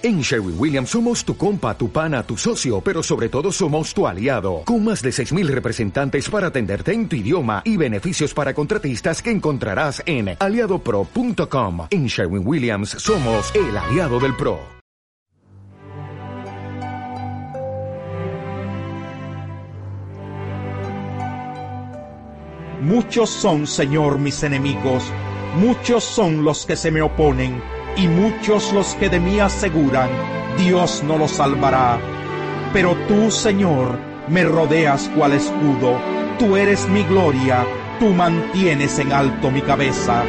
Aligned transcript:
En 0.00 0.20
Sherwin 0.20 0.54
Williams 0.56 0.90
somos 0.90 1.24
tu 1.24 1.36
compa, 1.36 1.76
tu 1.76 1.90
pana, 1.90 2.22
tu 2.22 2.36
socio, 2.36 2.80
pero 2.80 3.02
sobre 3.02 3.28
todo 3.28 3.50
somos 3.50 3.92
tu 3.92 4.06
aliado, 4.06 4.62
con 4.64 4.84
más 4.84 5.02
de 5.02 5.10
6.000 5.10 5.48
representantes 5.48 6.30
para 6.30 6.46
atenderte 6.46 6.92
en 6.92 7.08
tu 7.08 7.16
idioma 7.16 7.62
y 7.64 7.76
beneficios 7.76 8.32
para 8.32 8.54
contratistas 8.54 9.20
que 9.20 9.32
encontrarás 9.32 10.00
en 10.06 10.36
aliadopro.com. 10.38 11.88
En 11.90 12.06
Sherwin 12.06 12.46
Williams 12.46 12.90
somos 12.90 13.52
el 13.56 13.76
aliado 13.76 14.20
del 14.20 14.36
PRO. 14.36 14.60
Muchos 22.82 23.30
son, 23.30 23.66
Señor, 23.66 24.20
mis 24.20 24.44
enemigos, 24.44 25.02
muchos 25.56 26.04
son 26.04 26.44
los 26.44 26.64
que 26.64 26.76
se 26.76 26.92
me 26.92 27.02
oponen 27.02 27.60
y 27.98 28.06
muchos 28.06 28.72
los 28.72 28.94
que 28.94 29.08
de 29.08 29.18
mí 29.18 29.40
aseguran, 29.40 30.08
Dios 30.56 31.02
no 31.04 31.18
lo 31.18 31.26
salvará. 31.28 31.98
Pero 32.72 32.96
tú, 33.08 33.30
Señor, 33.30 33.98
me 34.28 34.44
rodeas 34.44 35.10
cual 35.16 35.32
escudo, 35.32 35.98
tú 36.38 36.56
eres 36.56 36.88
mi 36.88 37.02
gloria, 37.02 37.66
tú 37.98 38.10
mantienes 38.10 38.98
en 38.98 39.12
alto 39.12 39.50
mi 39.50 39.62
cabeza. 39.62 40.22